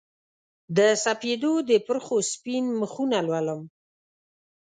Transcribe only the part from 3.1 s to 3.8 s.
لولم